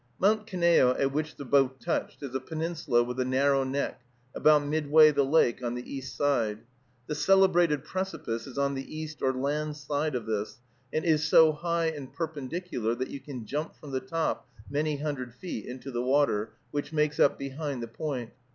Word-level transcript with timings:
Mount 0.17 0.47
Kineo, 0.47 0.95
at 0.99 1.11
which 1.11 1.35
the 1.35 1.45
boat 1.45 1.79
touched, 1.79 2.23
is 2.23 2.33
a 2.33 2.39
peninsula 2.39 3.03
with 3.03 3.19
a 3.19 3.23
narrow 3.23 3.63
neck, 3.63 4.01
about 4.33 4.65
midway 4.65 5.11
the 5.11 5.21
lake 5.23 5.61
on 5.63 5.75
the 5.75 5.87
east 5.95 6.15
side. 6.15 6.61
The 7.05 7.13
celebrated 7.13 7.83
precipice 7.83 8.47
is 8.47 8.57
on 8.57 8.73
the 8.73 8.97
east 8.97 9.21
or 9.21 9.31
land 9.31 9.77
side 9.77 10.15
of 10.15 10.25
this, 10.25 10.59
and 10.91 11.05
is 11.05 11.23
so 11.25 11.51
high 11.51 11.85
and 11.91 12.11
perpendicular 12.11 12.95
that 12.95 13.11
you 13.11 13.19
can 13.19 13.45
jump 13.45 13.75
from 13.75 13.91
the 13.91 13.99
top, 13.99 14.47
many 14.67 14.97
hundred 14.97 15.35
feet, 15.35 15.67
into 15.67 15.91
the 15.91 16.01
water, 16.01 16.53
which 16.71 16.91
makes 16.91 17.19
up 17.19 17.37
behind 17.37 17.83
the 17.83 17.87
point. 17.87 18.31